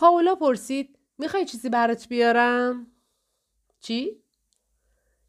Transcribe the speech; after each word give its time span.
پاولا 0.00 0.34
پرسید 0.34 0.98
می‌خوای 1.18 1.44
چیزی 1.44 1.68
برات 1.68 2.08
بیارم؟ 2.08 2.86
چی؟ 3.80 4.22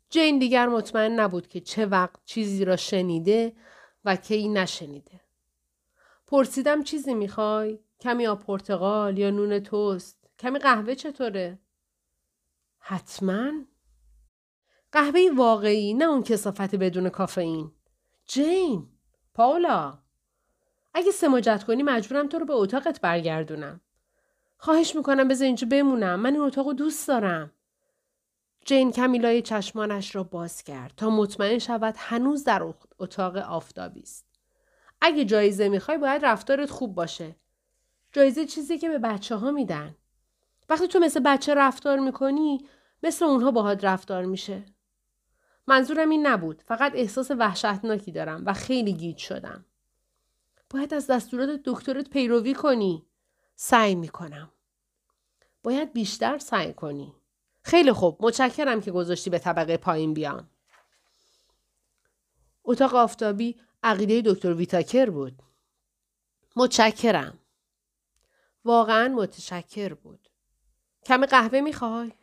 جین 0.10 0.40
دیگر 0.40 0.68
مطمئن 0.68 1.20
نبود 1.20 1.48
که 1.48 1.60
چه 1.60 1.86
وقت 1.86 2.20
چیزی 2.26 2.66
را 2.66 2.76
شنیده 2.76 3.56
و 4.06 4.16
کی 4.16 4.50
نشنیده. 4.50 5.22
پرسیدم 6.28 6.84
چیزی 6.84 7.14
می‌خوای؟ 7.14 7.80
کمی 8.00 8.28
آب 8.28 8.44
پرتقال 8.44 9.18
یا 9.18 9.30
نون 9.30 9.60
توست؟ 9.60 10.30
کمی 10.40 10.60
قهوه 10.60 10.96
چطوره؟ 10.96 11.60
حتما 12.80 13.52
قهوه 14.92 15.22
واقعی 15.36 15.94
نه 15.94 16.06
اون 16.06 16.24
کسافت 16.24 16.76
بدون 16.76 17.10
کافئین 17.10 17.72
جین 18.26 18.88
پاولا 19.34 20.00
اگه 20.94 21.12
سماجت 21.12 21.64
کنی 21.64 21.84
مجبورم 21.84 22.28
تو 22.28 22.40
رو 22.40 22.46
به 22.46 22.54
اتاقت 22.54 23.02
برگردونم 23.02 23.82
خواهش 24.64 24.96
می‌کنم 24.96 25.28
بذار 25.28 25.46
اینجا 25.46 25.68
بمونم. 25.72 26.20
من 26.20 26.34
این 26.34 26.42
اتاق 26.42 26.74
دوست 26.74 27.08
دارم. 27.08 27.52
جین 28.66 28.92
کمیلای 28.92 29.42
چشمانش 29.42 30.16
را 30.16 30.24
باز 30.24 30.64
کرد 30.64 30.94
تا 30.98 31.10
مطمئن 31.10 31.60
شود 31.60 31.96
هنوز 31.98 32.44
در 32.44 32.74
اتاق 33.00 33.38
آفتابی 33.38 34.02
است. 34.02 34.26
اگه 35.02 35.26
جایزه 35.26 35.70
می‌خوای 35.70 35.98
باید 35.98 36.26
رفتارت 36.26 36.70
خوب 36.70 36.96
باشه. 36.96 37.36
جایزه 38.12 38.46
چیزی 38.46 38.78
که 38.78 38.90
به 38.90 38.98
بچه 38.98 39.36
ها 39.36 39.52
میدن. 39.52 39.96
وقتی 40.70 40.88
تو 40.88 41.00
مثل 41.00 41.20
بچه 41.20 41.54
رفتار 41.54 42.00
می‌کنی 42.00 42.68
مثل 43.04 43.26
اونها 43.26 43.52
باهات 43.52 43.86
رفتار 43.86 44.26
میشه. 44.26 44.66
منظورم 45.68 46.10
این 46.10 46.28
نبود. 46.28 46.62
فقط 46.66 46.92
احساس 46.96 47.32
وحشتناکی 47.32 48.12
دارم 48.12 48.44
و 48.46 48.54
خیلی 48.54 48.94
گیج 48.94 49.18
شدم. 49.18 49.66
باید 50.70 50.94
از 50.94 51.08
دستورات 51.08 51.50
دکترت 51.66 52.10
پیروی 52.10 52.54
کنی. 52.54 53.06
سعی 53.56 53.96
می‌کنم. 53.96 54.52
باید 55.64 55.94
بیشتر 55.94 56.38
سعی 56.38 56.74
کنی. 56.74 57.16
خیلی 57.64 57.92
خوب. 57.92 58.18
متشکرم 58.20 58.82
که 58.82 58.92
گذاشتی 58.92 59.30
به 59.30 59.40
طبقه 59.40 59.78
پایین 59.78 60.14
بیام. 60.14 60.50
اتاق 62.64 62.96
آفتابی 62.96 63.62
عقیده 63.84 64.22
دکتر 64.26 64.54
ویتاکر 64.54 65.10
بود. 65.10 65.44
متشکرم. 66.56 67.40
واقعا 68.66 69.08
متشکر 69.08 69.94
بود. 69.94 70.30
کمی 71.06 71.26
قهوه 71.26 71.62
می‌خوای؟ 71.62 72.14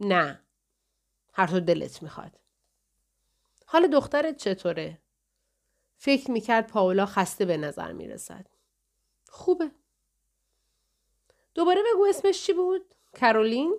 نه. 0.00 0.40
هر 1.32 1.46
تو 1.46 1.60
دلت 1.60 2.02
می‌خواد. 2.02 2.38
حال 3.66 3.86
دخترت 3.86 4.36
چطوره؟ 4.36 4.98
فکر 5.96 6.30
می‌کرد 6.30 6.66
پاولا 6.66 7.06
خسته 7.06 7.44
به 7.44 7.56
نظر 7.56 7.92
می‌رسد. 7.92 8.46
خوبه. 9.28 9.70
دوباره 11.54 11.82
بگو 11.92 12.06
اسمش 12.06 12.42
چی 12.46 12.52
بود؟ 12.52 12.94
کرولین 13.14 13.78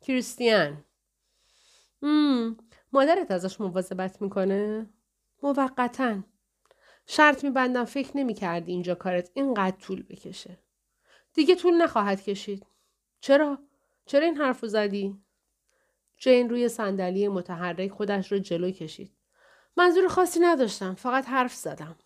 کریستیان 0.00 0.84
مم. 2.02 2.56
مادرت 2.92 3.30
ازش 3.30 3.60
مواظبت 3.60 4.22
می‌کنه؟ 4.22 4.90
موقتا. 5.42 6.22
شرط 7.06 7.44
میبندم 7.44 7.84
فکر 7.84 8.16
نمی‌کردی 8.16 8.72
اینجا 8.72 8.94
کارت 8.94 9.30
اینقدر 9.34 9.76
طول 9.76 10.02
بکشه. 10.02 10.58
دیگه 11.34 11.54
طول 11.54 11.82
نخواهد 11.82 12.22
کشید. 12.22 12.66
چرا؟ 13.20 13.58
چرا 14.06 14.24
این 14.24 14.36
حرف 14.36 14.66
زدی؟ 14.66 15.18
جین 16.16 16.50
روی 16.50 16.68
صندلی 16.68 17.28
متحرک 17.28 17.90
خودش 17.90 18.32
رو 18.32 18.38
جلو 18.38 18.70
کشید. 18.70 19.12
منظور 19.76 20.08
خاصی 20.08 20.40
نداشتم 20.40 20.94
فقط 20.94 21.28
حرف 21.28 21.54
زدم. 21.54 21.96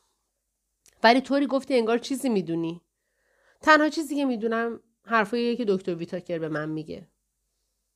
ولی 1.03 1.21
طوری 1.21 1.47
گفتی 1.47 1.75
انگار 1.75 1.99
چیزی 1.99 2.29
می‌دونی. 2.29 2.81
تنها 3.63 3.89
چیزی 3.89 4.17
که 4.17 4.25
می‌دونم 4.25 4.81
حرفاییه 5.09 5.57
که 5.57 5.65
دکتر 5.69 5.95
ویتاکر 5.95 6.39
به 6.39 6.49
من 6.49 6.69
میگه 6.69 7.09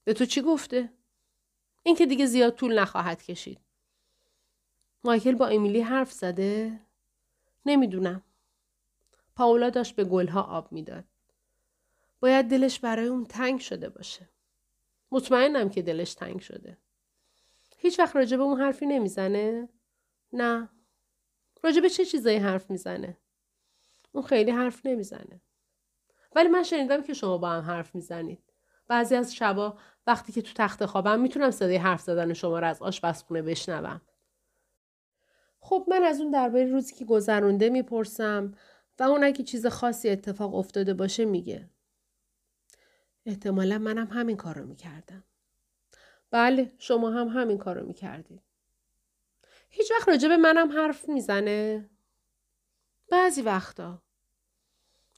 به 0.05 0.13
تو 0.15 0.25
چی 0.25 0.43
گفته 0.43 0.93
این 1.83 1.97
که 1.97 2.07
دیگه 2.07 2.27
زیاد 2.27 2.55
طول 2.55 2.79
نخواهد 2.79 3.23
کشید 3.23 3.61
مایکل 5.05 5.35
با 5.35 5.47
امیلی 5.47 5.81
حرف 5.81 6.13
زده 6.13 6.81
نمی‌دونم 7.67 8.23
پاولا 9.37 9.71
داشت 9.71 9.97
به 9.97 10.05
گلها 10.05 10.43
آب 10.43 10.73
می‌داد 10.73 11.05
باید 12.21 12.47
دلش 12.47 12.79
برای 12.79 13.07
اون 13.07 13.25
تنگ 13.25 13.61
شده 13.61 13.89
باشه 13.89 14.29
مطمئنم 15.11 15.71
که 15.71 15.83
دلش 15.83 16.15
تنگ 16.15 16.41
شده 16.41 16.79
هیچ 17.79 17.99
وقت 17.99 18.17
راجع 18.17 18.37
به 18.37 18.43
اون 18.43 18.61
حرفی 18.61 18.87
نمی‌زنه؟ 18.87 19.69
نه. 20.33 20.69
راجع 21.63 21.81
به 21.81 21.91
چه 21.91 22.05
چیزایی 22.05 22.37
حرف 22.37 22.71
می‌زنه؟ 22.71 23.19
اون 24.13 24.25
خیلی 24.25 24.51
حرف 24.51 24.87
نمی‌زنه. 24.87 25.41
ولی 26.35 26.49
من 26.49 26.63
شنیدم 26.63 27.03
که 27.03 27.15
شما 27.15 27.39
با 27.39 27.51
هم 27.51 27.63
حرف 27.63 27.95
می‌زنید. 27.95 28.43
بعضی 28.89 29.15
از 29.15 29.35
شبا 29.35 29.79
وقتی 30.07 30.33
که 30.33 30.43
تو 30.43 30.53
تخت 30.55 30.87
خوابم 30.87 31.21
می‌تونم 31.21 31.51
صدای 31.51 31.77
حرف 31.77 32.01
زدن 32.01 32.33
شما 32.33 32.59
رو 32.59 32.67
از 32.67 32.83
آشپزخونه 32.83 33.43
بشنوم. 33.43 34.01
خب 35.61 35.87
من 35.89 36.03
از 36.05 36.21
اون 36.21 36.31
درباره 36.31 36.65
روزی 36.65 36.95
که 36.95 37.05
گذرونده 37.05 37.71
می‌پرسم 37.71 38.55
و 38.99 39.03
اون 39.03 39.25
اگه 39.25 39.45
چیز 39.45 39.67
خاصی 39.67 40.11
اتفاق 40.11 40.55
افتاده 40.55 40.95
باشه 40.95 41.25
میگه. 41.25 41.71
احتمالا 43.27 43.79
منم 43.79 44.07
همین 44.07 44.37
کار 44.37 44.59
رو 44.59 44.67
می‌کردم. 44.67 45.25
بله 46.31 46.73
شما 46.79 47.11
هم 47.11 47.29
همین 47.29 47.59
کارو 47.59 47.87
می‌کردید. 47.87 48.43
هیچ 49.69 49.93
وقت 49.93 50.09
راجع 50.09 50.29
به 50.29 50.37
منم 50.37 50.73
حرف 50.73 51.09
می‌زنه؟ 51.09 51.91
بعضی 53.11 53.43
وقتا. 53.43 54.03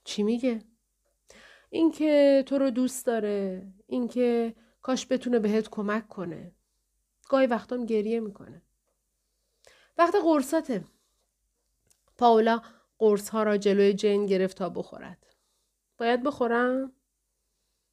چی 0.04 0.22
میگه؟ 0.22 0.62
اینکه 1.74 2.44
تو 2.46 2.58
رو 2.58 2.70
دوست 2.70 3.06
داره. 3.06 3.66
اینکه 3.86 4.54
کاش 4.82 5.06
بتونه 5.10 5.38
بهت 5.38 5.68
کمک 5.68 6.08
کنه. 6.08 6.52
گاهی 7.28 7.46
وقتام 7.46 7.86
گریه 7.86 8.20
می‌کنه. 8.20 8.62
وقت 9.98 10.14
قرصاته. 10.24 10.84
پاولا 12.18 12.62
قرص 12.98 13.28
ها 13.28 13.42
را 13.42 13.56
جلوی 13.56 13.94
جین 13.94 14.26
گرفت 14.26 14.56
تا 14.56 14.68
بخورد. 14.68 15.26
باید 15.98 16.22
بخورم؟ 16.22 16.92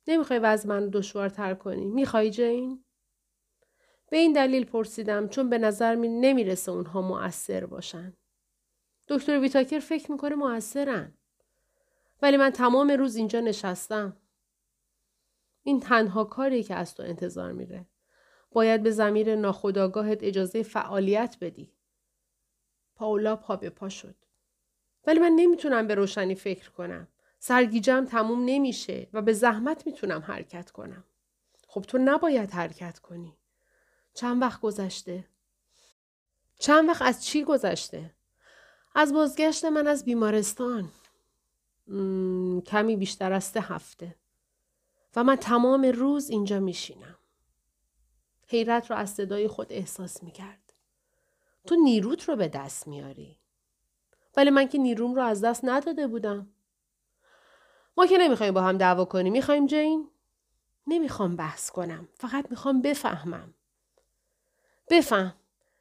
نمی‌خوای 0.07 0.39
وضع 0.39 0.69
من 0.69 0.89
دشوارتر 0.89 1.53
کنی؟ 1.53 1.85
می‌خوای 1.85 2.29
جین؟ 2.31 2.83
به 4.09 4.17
این 4.17 4.33
دلیل 4.33 4.65
پرسیدم 4.65 5.27
چون 5.27 5.49
به 5.49 5.57
نظر 5.57 5.95
می 5.95 6.07
نمی‌رسه 6.07 6.71
اونها 6.71 7.01
مؤثر 7.01 7.65
باشن. 7.65 8.13
دکتر 9.07 9.39
ویتاکر 9.39 9.79
فکر 9.79 10.11
می‌کنه 10.11 10.35
مؤثرن. 10.35 11.17
ولی 12.21 12.37
من 12.37 12.49
تمام 12.49 12.91
روز 12.91 13.15
اینجا 13.15 13.39
نشستم. 13.39 14.17
این 15.63 15.79
تنها 15.79 16.23
کاری 16.23 16.63
که 16.63 16.75
از 16.75 16.95
تو 16.95 17.03
انتظار 17.03 17.51
میره. 17.51 17.85
باید 18.51 18.83
به 18.83 18.91
زمیر 18.91 19.35
ناخداگاهت 19.35 20.23
اجازه 20.23 20.63
فعالیت 20.63 21.37
بدی. 21.41 21.71
پاولا 22.95 23.35
پا 23.35 23.55
به 23.55 23.69
پا 23.69 23.89
شد. 23.89 24.15
ولی 25.07 25.19
من 25.19 25.31
نمی‌تونم 25.35 25.87
به 25.87 25.95
روشنی 25.95 26.35
فکر 26.35 26.69
کنم. 26.69 27.07
سرگیجم 27.39 28.05
تموم 28.05 28.41
نمیشه 28.45 29.07
و 29.13 29.21
به 29.21 29.33
زحمت 29.33 29.87
می‌تونم 29.87 30.21
حرکت 30.21 30.71
کنم. 30.71 31.03
خب 31.67 31.81
تو 31.81 31.97
نباید 31.97 32.51
حرکت 32.51 32.99
کنی. 32.99 33.37
چند 34.13 34.41
وقت 34.41 34.61
گذشته؟ 34.61 35.27
چند 36.59 36.89
وقت 36.89 37.01
از 37.01 37.25
چی 37.25 37.43
گذشته؟ 37.43 38.13
از 38.95 39.13
بازگشت 39.13 39.65
من 39.65 39.87
از 39.87 40.05
بیمارستان. 40.05 40.89
کمی 42.66 42.96
بیشتر 42.96 43.34
از 43.34 43.44
سه 43.44 43.62
هفته. 43.62 44.16
و 45.16 45.24
من 45.24 45.35
تمام 45.35 45.85
روز 45.85 46.29
اینجا 46.29 46.59
میشینم. 46.59 47.18
حیرت 48.47 48.91
رو 48.91 48.97
از 48.97 49.09
صدای 49.09 49.47
خود 49.47 49.74
احساس 49.74 50.24
می‌کرد. 50.24 50.74
تو 51.68 51.75
نیروت 51.75 52.29
رو 52.29 52.35
به 52.35 52.47
دست 52.47 52.88
میاری. 52.88 53.38
ولی 54.38 54.50
من 54.50 54.68
که 54.68 54.78
نیروم 54.78 55.16
رو 55.16 55.22
از 55.22 55.41
دست 55.41 55.62
نداده 55.63 56.07
بودم. 56.07 56.50
ما 57.97 58.06
که 58.06 58.18
نمی‌خوایم 58.18 58.53
با 58.53 58.62
هم 58.62 58.78
دعوا 58.78 59.06
کنیم. 59.06 59.34
می‌خوایم 59.34 59.67
جین؟ 59.67 60.09
نمی‌خوام 60.87 61.35
بحث 61.35 61.70
کنم. 61.70 62.08
فقط 62.14 62.46
می‌خوام 62.49 62.82
بفهمم. 62.82 63.53
بفهم 64.90 65.35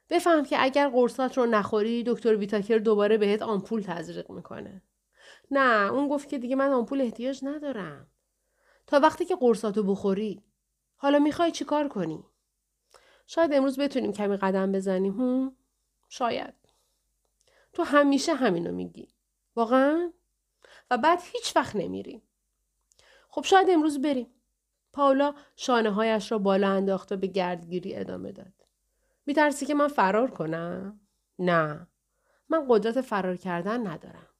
بفهم 0.09 0.45
که 0.45 0.63
اگر 0.63 0.89
قرصات 0.89 1.37
رو 1.37 1.45
نخوری 1.45 2.03
دکتر 2.07 2.35
ویتاکر 2.35 2.77
دوباره 2.77 3.17
بهت 3.17 3.41
آمپول 3.41 3.81
تزریق 3.81 4.31
می‌کنه 4.31 4.81
نه 5.51 5.91
اون 5.91 6.07
گفت 6.07 6.29
که 6.29 6.37
دیگه 6.37 6.55
من 6.55 6.69
آمپول 6.71 7.01
احتیاج 7.01 7.39
ندارم. 7.43 8.07
تا 8.87 8.99
وقتی 8.99 9.25
که 9.25 9.35
قرصاتو 9.35 9.83
بخوری. 9.83 10.43
حالا 10.95 11.19
می‌خوای 11.19 11.51
چی 11.51 11.65
کار 11.65 11.87
کنی؟ 11.87 12.25
شاید 13.27 13.53
امروز 13.53 13.79
بتونیم 13.79 14.13
کمی 14.13 14.37
قدم 14.37 14.71
بزنیم 14.71 15.21
هم؟ 15.21 15.55
شاید. 16.09 16.53
تو 17.73 17.83
همیشه 17.83 18.33
همینو 18.33 18.71
میگی. 18.71 19.07
واقعا؟ 19.55 20.11
و 20.91 20.97
بعد 20.97 21.19
هیچ 21.23 21.55
وقت 21.55 21.75
نمیریم 21.75 22.21
خب 23.29 23.43
شاید 23.43 23.69
امروز 23.69 24.01
بریم. 24.01 24.27
پاولا 24.93 25.35
شانه 25.55 25.91
هایش 25.91 26.31
را 26.31 26.37
بالا 26.37 26.69
انداخت 26.69 27.11
و 27.11 27.17
به 27.17 27.27
گردگیری 27.27 27.95
ادامه 27.95 28.31
داد. 28.31 28.53
میترسی 29.25 29.65
که 29.65 29.73
من 29.73 29.87
فرار 29.87 30.31
کنم؟ 30.31 30.99
نه. 31.39 31.87
من 32.49 32.65
قدرت 32.69 33.01
فرار 33.01 33.37
کردن 33.37 33.87
ندارم. 33.87 34.30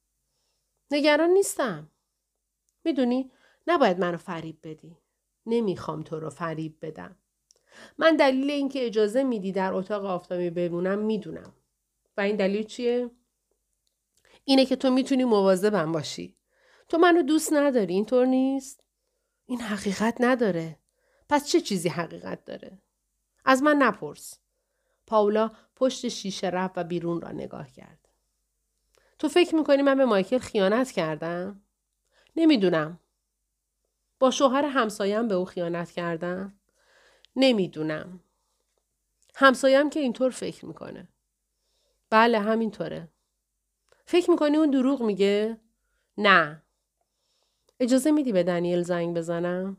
نگران 0.92 1.30
نیستم. 1.30 1.90
می‌دونی 2.84 3.30
نباید 3.66 3.98
منو 3.98 4.16
فریب 4.16 4.58
بدی. 4.62 4.96
نمی‌خوام 5.46 6.02
تو 6.02 6.20
رو 6.20 6.30
فریب 6.30 6.76
بدم. 6.82 7.16
من 7.98 8.16
دلیل 8.16 8.50
اینکه 8.50 8.86
اجازه 8.86 9.22
میدی 9.22 9.52
در 9.52 9.72
اتاق 9.72 10.04
آفتابی 10.04 10.50
بمونم 10.50 10.98
می‌دونم. 10.98 11.52
و 12.16 12.20
این 12.20 12.36
دلیل 12.36 12.64
چیه؟ 12.64 13.10
اینه 14.44 14.66
که 14.66 14.76
تو 14.76 14.90
می‌تونی 14.90 15.24
مواظبم 15.24 15.92
باشی. 15.92 16.36
تو 16.88 16.98
منو 16.98 17.22
دوست 17.22 17.52
نداری 17.52 17.94
اینطور 17.94 18.26
نیست؟ 18.26 18.84
این 19.46 19.60
حقیقت 19.60 20.16
نداره. 20.20 20.78
پس 21.28 21.46
چه 21.46 21.60
چیزی 21.60 21.88
حقیقت 21.88 22.44
داره؟ 22.44 22.82
از 23.44 23.62
من 23.62 23.76
نپرس. 23.76 24.38
پاولا 25.06 25.50
پشت 25.76 26.08
شیشه 26.08 26.46
رفت 26.46 26.78
و 26.78 26.84
بیرون 26.84 27.20
را 27.20 27.32
نگاه 27.32 27.70
کرد. 27.70 28.01
تو 29.22 29.28
فکر 29.28 29.54
می‌کنی 29.54 29.82
من 29.82 29.98
به 29.98 30.04
مایکل 30.04 30.38
خیانت 30.38 30.90
کردم؟ 30.90 31.62
نمی‌دونم. 32.36 33.00
با 34.18 34.30
شوهر 34.30 34.64
همسایم 34.64 35.28
به 35.28 35.34
او 35.34 35.44
خیانت 35.44 35.90
کردم؟ 35.90 36.54
نمی‌دونم. 37.36 38.20
همسایم 39.34 39.90
که 39.90 40.00
اینطور 40.00 40.30
فکر 40.30 40.66
می‌کنه. 40.66 41.08
بله 42.10 42.38
همینطوره. 42.38 43.08
فکر 44.06 44.30
می‌کنی 44.30 44.56
اون 44.56 44.70
دروغ 44.70 45.02
میگه؟ 45.02 45.60
نه. 46.18 46.62
اجازه 47.80 48.10
میدی 48.10 48.32
به 48.32 48.42
دنیل 48.42 48.82
زنگ 48.82 49.16
بزنم؟ 49.16 49.76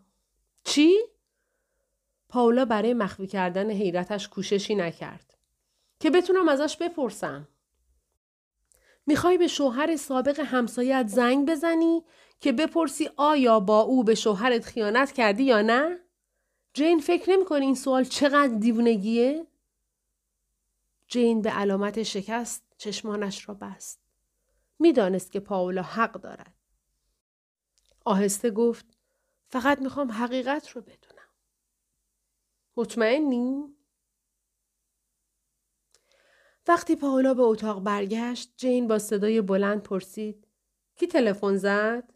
چی؟ 0.63 0.97
پاولا 2.29 2.65
برای 2.65 2.93
مخفی 2.93 3.27
کردن 3.27 3.69
حیرتش 3.69 4.27
کوششی 4.27 4.75
نکرد. 4.75 5.37
که 5.99 6.09
بتونم 6.09 6.49
ازش 6.49 6.77
بپرسم. 6.77 7.47
می‌خوای 9.05 9.37
به 9.37 9.47
شوهر 9.47 9.95
سابق 9.95 10.39
همسایت 10.39 11.07
زنگ 11.07 11.49
بزنی 11.49 12.03
که 12.39 12.51
بپرسی 12.51 13.09
آیا 13.17 13.59
با 13.59 13.81
او 13.81 14.03
به 14.03 14.15
شوهرت 14.15 14.65
خیانت 14.65 15.11
کردی 15.11 15.43
یا 15.43 15.61
نه؟ 15.61 15.99
جین 16.73 16.99
فکر 16.99 17.29
نمی‌کنی 17.29 17.65
این 17.65 17.75
سوال 17.75 18.03
چقدر 18.03 18.53
دیوونگیه؟ 18.53 19.47
جین 21.07 21.41
به 21.41 21.49
علامت 21.49 22.03
شکست 22.03 22.63
چشمانش 22.77 23.49
را 23.49 23.55
بست. 23.55 23.99
می‌دانست 24.79 25.31
که 25.31 25.39
پاولا 25.39 25.81
حق 25.81 26.11
دارد. 26.11 26.55
آهسته 28.05 28.51
گفت 28.51 28.85
فقط 29.49 29.79
می‌خوام 29.79 30.11
حقیقت 30.11 30.69
رو 30.69 30.81
بدونم. 30.81 31.29
مطمئنی؟ 32.77 33.75
وقتی 36.67 36.95
پاولا 36.95 37.33
به 37.33 37.41
اتاق 37.41 37.83
برگشت 37.83 38.53
جین 38.57 38.87
با 38.87 38.99
صدای 38.99 39.41
بلند 39.41 39.83
پرسید 39.83 40.47
کی 40.95 41.07
تلفن 41.07 41.55
زد؟ 41.57 42.13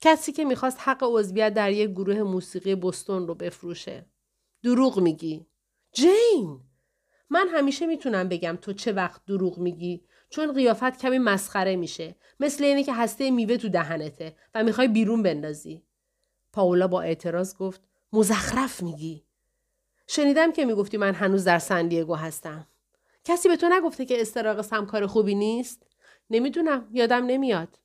کسی 0.00 0.32
که 0.32 0.44
می‌خواست 0.44 0.78
حق 0.80 0.98
عضویت 1.02 1.54
در 1.54 1.72
یک 1.72 1.90
گروه 1.90 2.22
موسیقی 2.22 2.74
بستون 2.74 3.26
رو 3.28 3.34
بفروشه. 3.34 4.06
دروغ 4.62 5.00
میگی. 5.00 5.46
جین 5.92 6.60
من 7.30 7.48
همیشه 7.48 7.86
می‌تونم 7.86 8.28
بگم 8.28 8.58
تو 8.62 8.72
چه 8.72 8.92
وقت 8.92 9.24
دروغ 9.24 9.58
میگی 9.58 10.04
چون 10.30 10.52
قیافت 10.52 10.98
کمی 10.98 11.18
مسخره 11.18 11.76
میشه 11.76 12.16
مثل 12.40 12.64
اینه 12.64 12.84
که 12.84 12.94
هسته 12.94 13.30
میوه 13.30 13.56
تو 13.56 13.68
دهنته 13.68 14.36
و 14.54 14.64
می‌خوای 14.64 14.88
بیرون 14.88 15.22
بندازی 15.22 15.82
پاولا 16.52 16.88
با 16.88 17.02
اعتراض 17.02 17.56
گفت 17.56 17.80
مزخرف 18.12 18.82
میگی 18.82 19.24
شنیدم 20.06 20.52
که 20.52 20.64
می‌گفتی 20.64 20.96
من 20.96 21.14
هنوز 21.14 21.44
در 21.44 21.58
سندیگو 21.58 22.14
هستم 22.14 22.66
کسی 23.24 23.48
به 23.48 23.56
تو 23.56 23.68
نگفته 23.68 24.04
که 24.04 24.20
استراق 24.20 24.62
سمکار 24.62 25.06
خوبی 25.06 25.34
نیست؟ 25.34 25.86
نمی‌دونم 26.30 26.88
یادم 26.92 27.26
نمیاد. 27.26 27.78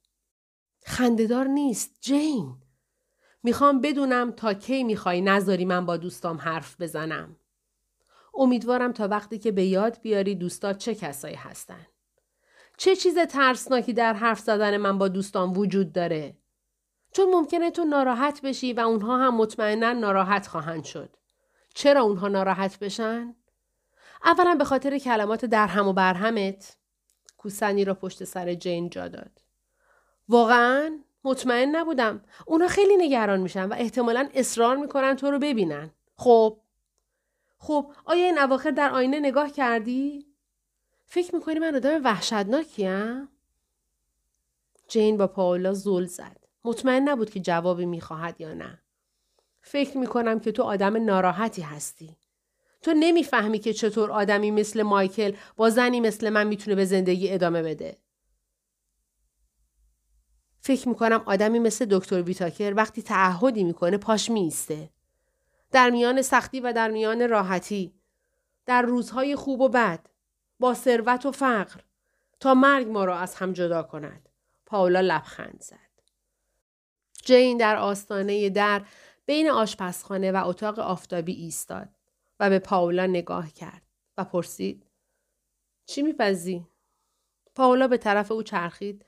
خندهدار 0.86 1.48
نیست 1.48 1.98
جین. 2.02 2.56
می‌خوام 3.44 3.82
بدونم 3.82 4.32
تا 4.32 4.54
کی 4.54 4.84
می‌خوای 4.84 5.22
نذاری 5.22 5.66
من 5.66 5.86
با 5.86 5.98
دوستام 5.98 6.38
حرف 6.38 6.82
بزنم. 6.82 7.36
امیدوارم 8.34 8.92
تا 8.92 9.08
وقتی 9.08 9.40
که 9.40 9.52
به 9.52 9.66
یاد 9.66 10.02
بیاری 10.02 10.36
دوستات 10.36 10.78
چه 10.78 10.96
کسایی 10.96 11.36
هستن. 11.36 11.88
چه 12.78 12.96
چیز 12.96 13.18
ترسناکی 13.18 13.94
در 13.94 14.14
حرف 14.14 14.40
زدن 14.40 14.78
من 14.78 14.98
با 14.98 15.08
دوستان 15.08 15.54
وجود 15.54 15.94
داره؟ 15.94 16.38
چون 17.12 17.32
ممکنه 17.32 17.72
تو 17.72 17.84
ناراحت 17.84 18.42
بشی 18.42 18.74
و 18.74 18.80
اونها 18.80 19.18
هم 19.18 19.36
مطمئنا 19.36 19.94
ناراحت 19.94 20.48
خواهند 20.48 20.84
شد. 20.84 21.16
چرا 21.74 22.02
اونها 22.02 22.28
ناراحت 22.28 22.80
بشن؟ 22.80 23.36
اولا 24.24 24.56
به 24.56 24.64
خاطر 24.64 24.98
کلمات 24.98 25.46
درهم 25.46 25.88
و 25.88 25.94
برهمت 25.94 26.78
کوسنی 27.38 27.86
را 27.86 27.94
پشت 27.94 28.24
سر 28.24 28.54
جین 28.54 28.90
جا 28.90 29.08
داد 29.08 29.42
واقعا 30.30 31.00
مطمئن 31.24 31.76
نبودم 31.76 32.22
اونا 32.46 32.68
خیلی 32.68 32.98
نگران 32.98 33.40
میشن 33.40 33.66
و 33.66 33.74
احتمالا 33.74 34.30
اصرار 34.34 34.78
می‌کنن 34.78 35.16
تو 35.16 35.32
رو 35.32 35.40
ببینن 35.40 35.92
خب 36.16 36.60
خب 37.58 37.92
آیا 38.06 38.26
این 38.26 38.40
اواخر 38.40 38.72
در 38.72 38.90
آینه 38.90 39.20
نگاه 39.20 39.52
کردی؟ 39.52 40.26
فکر 41.06 41.36
می‌کنی 41.36 41.60
من 41.60 41.76
آدم 41.76 42.02
وحشتناکیم؟ 42.04 43.30
جین 44.88 45.18
با 45.18 45.28
پاولا 45.28 45.74
زل 45.74 46.06
زد. 46.06 46.38
مطمئن 46.64 47.10
نبود 47.10 47.30
که 47.30 47.40
جوابی 47.40 47.86
می‌خواهد 47.86 48.42
یا 48.42 48.54
نه. 48.54 48.82
فکر 49.62 49.98
می‌کنم 49.98 50.40
که 50.40 50.52
تو 50.52 50.64
آدم 50.64 51.06
ناراحتی 51.06 51.62
هستی. 51.62 52.18
تو 52.86 52.94
نمی‌فهمی 52.94 53.60
که 53.60 53.74
چطور 53.74 54.12
آدمی 54.12 54.52
مثل 54.52 54.84
مایکل 54.84 55.36
با 55.56 55.70
زنی 55.70 56.00
مثل 56.00 56.30
من 56.30 56.48
می‌تونه 56.48 56.76
به 56.76 56.86
زندگی 56.86 57.34
ادامه 57.34 57.64
بده. 57.64 57.98
فکر 60.60 60.90
می‌کنم 60.90 61.24
آدمی 61.26 61.60
مثل 61.60 61.86
دکتر 61.86 62.22
ویتاکر 62.22 62.74
وقتی 62.78 63.02
تعهدی 63.02 63.64
می‌کنه 63.64 63.98
پاش 63.98 64.30
میسته. 64.30 64.90
در 65.72 65.90
میان 65.90 66.22
سختی 66.22 66.60
و 66.60 66.74
در 66.74 66.92
میان 66.92 67.30
راحتی. 67.30 67.94
در 68.66 68.82
روزهای 68.82 69.36
خوب 69.36 69.62
و 69.62 69.70
بد. 69.70 70.08
با 70.60 70.74
ثروت 70.74 71.26
و 71.26 71.32
فقر. 71.32 71.80
تا 72.40 72.54
مرگ 72.54 72.88
ما 72.88 73.06
را 73.06 73.20
از 73.20 73.36
هم 73.36 73.54
جدا 73.54 73.84
کند. 73.84 74.30
پاولا 74.66 75.02
لبخند 75.02 75.62
زد. 75.62 76.02
جین 77.24 77.58
در 77.58 77.76
آستانه 77.76 78.50
در 78.50 78.82
بین 79.26 79.50
آشپزخانه 79.50 80.32
و 80.32 80.44
اتاق 80.46 80.80
آفتابی 80.80 81.34
ایستاد. 81.34 81.95
و 82.40 82.50
به 82.50 82.60
پاولا 82.60 83.06
نگاه 83.06 83.52
کرد 83.52 83.82
و 84.18 84.24
پرسید 84.24 84.86
چی 85.86 86.02
میپزی؟ 86.02 86.68
پاولا 87.56 87.88
به 87.88 87.98
طرف 87.98 88.32
او 88.32 88.44
چرخید 88.44 89.06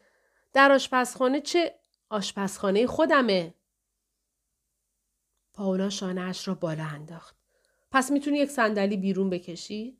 در 0.53 0.71
آشپزخانه 0.71 1.41
چه 1.41 1.75
آشپزخانه 2.09 2.87
خودمه 2.87 3.53
پاولا 5.53 5.89
شانهاش 5.89 6.47
را 6.47 6.55
بالا 6.55 6.83
انداخت. 6.83 7.35
پس 7.91 8.11
می‌تونی 8.11 8.37
یک 8.37 8.49
صندلی 8.49 8.97
بیرون 8.97 9.29
بکشی؟ 9.29 9.97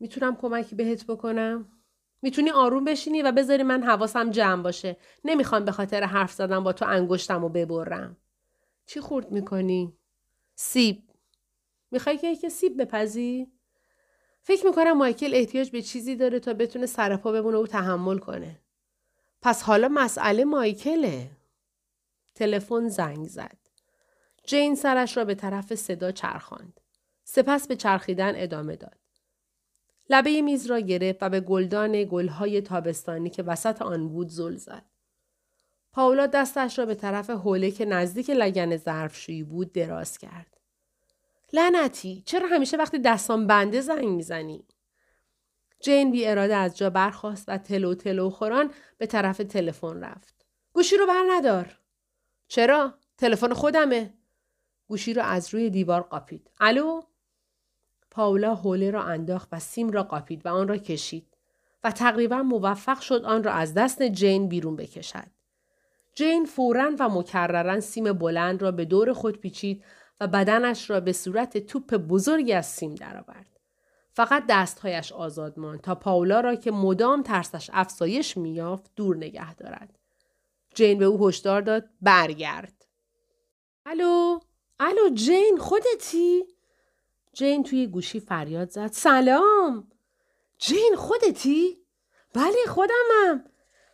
می‌تونم 0.00 0.36
کمکی 0.36 0.74
بهت 0.74 1.06
بکنم؟ 1.06 1.68
می‌تونی 2.22 2.50
آروم 2.50 2.84
بشینی 2.84 3.22
و 3.22 3.32
بذاری 3.32 3.62
من 3.62 3.82
حواسم 3.82 4.30
جمع 4.30 4.62
باشه. 4.62 4.96
نمی‌خوام 5.24 5.64
به 5.64 5.72
خاطر 5.72 6.04
حرف 6.04 6.32
زدن 6.32 6.64
با 6.64 6.72
تو 6.72 6.84
انگشتم 6.84 7.44
و 7.44 7.48
ببرم. 7.48 8.16
چی 8.86 9.00
خورد 9.00 9.30
می‌کنی؟ 9.30 9.96
سیب. 10.54 11.02
می‌خوای 11.94 12.18
که 12.18 12.26
یک 12.26 12.48
سیب 12.48 12.82
بپزی؟ 12.82 13.52
فکر 14.42 14.66
می‌کنم 14.66 14.92
مایکل 14.92 15.34
احتیاج 15.34 15.70
به 15.70 15.82
چیزی 15.82 16.16
داره 16.16 16.40
تا 16.40 16.54
بتونه 16.54 16.86
سرپا 16.86 17.32
بمونه 17.32 17.56
و 17.58 17.66
تحمل 17.66 18.18
کنه. 18.18 18.60
پس 19.42 19.62
حالا 19.62 19.88
مسئله 19.88 20.44
مایکله. 20.44 21.30
تلفن 22.34 22.88
زنگ 22.88 23.26
زد. 23.26 23.56
جین 24.46 24.74
سرش 24.74 25.16
را 25.16 25.24
به 25.24 25.34
طرف 25.34 25.74
صدا 25.74 26.12
چرخاند. 26.12 26.80
سپس 27.24 27.66
به 27.66 27.76
چرخیدن 27.76 28.32
ادامه 28.36 28.76
داد. 28.76 28.98
لبه 30.10 30.42
میز 30.42 30.66
را 30.66 30.80
گرفت 30.80 31.22
و 31.22 31.28
به 31.28 31.40
گلدان 31.40 32.04
گلهای 32.04 32.60
تابستانی 32.60 33.30
که 33.30 33.42
وسط 33.42 33.82
آن 33.82 34.08
بود 34.08 34.28
زل 34.28 34.56
زد. 34.56 34.84
پاولا 35.92 36.26
دستش 36.26 36.78
را 36.78 36.86
به 36.86 36.94
طرف 36.94 37.30
حوله 37.30 37.70
که 37.70 37.84
نزدیک 37.84 38.30
لگن 38.30 38.76
ظرفشویی 38.76 39.42
بود 39.42 39.72
دراز 39.72 40.18
کرد. 40.18 40.53
لعنتی 41.54 42.22
چرا 42.26 42.48
همیشه 42.48 42.76
وقتی 42.76 42.98
دستان 42.98 43.46
بنده 43.46 43.80
زنگ 43.80 44.08
می‌زنی؟ 44.08 44.64
جین 45.80 46.10
بی 46.10 46.26
اراده 46.26 46.56
از 46.56 46.76
جا 46.76 46.90
برخواست 46.90 47.44
و 47.48 47.58
تلو 47.58 47.94
تلو 47.94 48.30
خوران 48.30 48.70
به 48.98 49.06
طرف 49.06 49.36
تلفن 49.36 50.00
رفت. 50.00 50.46
گوشی 50.72 50.96
رو 50.96 51.06
بر 51.06 51.24
ندار. 51.30 51.78
چرا؟ 52.48 52.94
تلفن 53.18 53.52
خودمه. 53.52 54.14
گوشی 54.88 55.14
را 55.14 55.24
از 55.24 55.54
روی 55.54 55.70
دیوار 55.70 56.00
قاپید. 56.02 56.50
الو؟ 56.60 57.00
پاولا 58.10 58.54
حوله 58.54 58.90
را 58.90 59.02
انداخت 59.02 59.48
و 59.52 59.58
سیم 59.58 59.90
را 59.90 60.02
قاپید 60.02 60.46
و 60.46 60.48
آن 60.48 60.68
را 60.68 60.76
کشید 60.76 61.36
و 61.84 61.90
تقریبا 61.90 62.42
موفق 62.42 63.00
شد 63.00 63.24
آن 63.24 63.44
را 63.44 63.52
از 63.52 63.74
دست 63.74 64.02
جین 64.02 64.48
بیرون 64.48 64.76
بکشد. 64.76 65.30
جین 66.14 66.44
فورا 66.44 66.90
و 66.98 67.08
مکررا 67.08 67.80
سیم 67.80 68.12
بلند 68.12 68.62
را 68.62 68.70
به 68.70 68.84
دور 68.84 69.12
خود 69.12 69.40
پیچید 69.40 69.84
و 70.20 70.26
بدنش 70.26 70.90
را 70.90 71.00
به 71.00 71.12
صورت 71.12 71.58
توپ 71.58 71.94
بزرگی 71.94 72.52
از 72.52 72.66
سیم 72.66 72.94
درآورد. 72.94 73.60
فقط 74.12 74.44
دستهایش 74.48 75.12
آزاد 75.12 75.58
ماند 75.58 75.80
تا 75.80 75.94
پاولا 75.94 76.40
را 76.40 76.54
که 76.54 76.70
مدام 76.70 77.22
ترسش 77.22 77.70
افزایش 77.72 78.36
میافت 78.36 78.90
دور 78.96 79.16
نگه 79.16 79.54
دارد. 79.54 79.98
جین 80.74 80.98
به 80.98 81.04
او 81.04 81.28
هشدار 81.28 81.60
داد 81.60 81.88
برگرد. 82.02 82.86
الو 83.86 84.38
الو 84.80 85.08
جین 85.14 85.58
خودتی؟ 85.60 86.44
جین 87.32 87.62
توی 87.62 87.86
گوشی 87.86 88.20
فریاد 88.20 88.70
زد 88.70 88.86
سلام 88.92 89.90
جین 90.58 90.94
خودتی؟ 90.96 91.84
بله 92.34 92.66
خودمم 92.68 93.44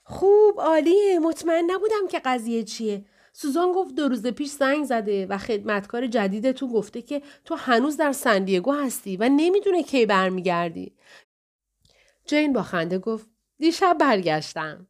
خوب 0.05 0.61
عالیه 0.61 1.19
مطمئن 1.19 1.65
نبودم 1.71 2.09
که 2.11 2.19
قضیه 2.25 2.65
چیه 2.65 3.05
سوزان 3.33 3.73
گفت 3.73 3.95
دو 3.95 4.09
روز 4.09 4.27
پیش 4.27 4.51
زنگ 4.51 4.85
زده 4.85 5.27
و 5.27 5.39
خدمتکار 5.39 6.07
جدیدتون 6.07 6.73
گفته 6.73 7.03
که 7.03 7.23
تو 7.45 7.55
هنوز 7.55 7.97
در 7.97 8.13
سندیگو 8.13 8.73
هستی 8.73 9.17
و 9.17 9.29
نمی‌دونه 9.29 9.83
کی 9.83 10.07
برمیگردی. 10.07 10.97
جین 12.27 12.53
با 12.53 12.63
خنده 12.63 12.99
گفت 12.99 13.31
دیشب 13.59 13.97
برگشتم. 14.01 14.87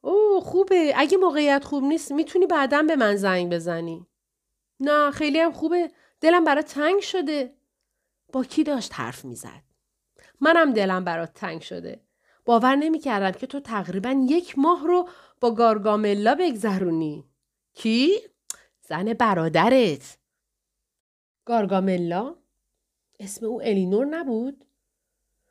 اوه 0.00 0.40
خوبه. 0.40 0.92
اگه 0.96 1.18
موقعیت 1.18 1.64
خوب 1.64 1.84
نیست 1.84 2.12
می‌تونی 2.12 2.46
بعدا 2.46 2.82
به 2.82 2.96
من 2.96 3.16
زنگ 3.16 3.52
بزنی. 3.52 4.06
نه 4.80 5.10
خیلی 5.10 5.40
هم 5.40 5.52
خوبه. 5.52 5.90
دلم 6.20 6.44
برات 6.44 6.66
تنگ 6.66 7.00
شده. 7.00 7.54
با 8.32 8.44
کی 8.44 8.64
داشت 8.64 8.92
حرف 8.94 9.24
می‌زد؟ 9.24 9.62
منم 10.40 10.72
دلم 10.72 11.04
برات 11.04 11.32
تنگ 11.34 11.60
شده. 11.60 12.00
باور 12.44 12.76
نمی‌کردم 12.76 13.38
که 13.38 13.46
تو 13.46 13.60
تقریبا 13.60 14.26
یک 14.28 14.58
ماه 14.58 14.86
رو 14.86 15.08
با 15.40 15.54
گارگاملا 15.54 16.34
بگذرونی. 16.34 17.24
کی؟ 17.76 18.10
زن 18.88 19.12
برادرت. 19.12 20.18
گارگاملا. 21.44 22.34
اسم 23.20 23.46
او 23.46 23.62
الینور 23.62 24.06
نبود؟ 24.06 24.64